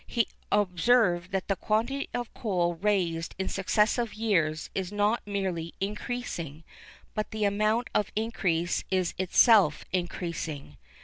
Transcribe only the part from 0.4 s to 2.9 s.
observed that the quantity of coal